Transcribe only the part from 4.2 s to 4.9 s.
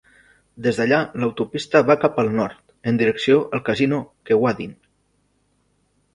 Kewadin.